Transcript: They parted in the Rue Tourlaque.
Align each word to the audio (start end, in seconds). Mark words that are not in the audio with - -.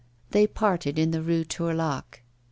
They 0.31 0.47
parted 0.47 0.97
in 0.97 1.11
the 1.11 1.21
Rue 1.21 1.43
Tourlaque. 1.43 2.23